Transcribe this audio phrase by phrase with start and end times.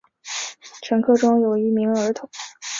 [0.81, 2.27] 乘客中有一名儿童。